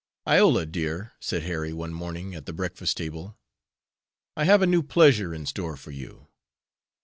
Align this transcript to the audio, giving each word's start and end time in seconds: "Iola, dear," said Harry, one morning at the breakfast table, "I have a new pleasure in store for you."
"Iola, 0.27 0.65
dear," 0.65 1.13
said 1.19 1.43
Harry, 1.43 1.71
one 1.73 1.93
morning 1.93 2.33
at 2.33 2.47
the 2.47 2.53
breakfast 2.53 2.97
table, 2.97 3.37
"I 4.35 4.45
have 4.45 4.63
a 4.63 4.65
new 4.65 4.81
pleasure 4.81 5.31
in 5.31 5.45
store 5.45 5.77
for 5.77 5.91
you." 5.91 6.27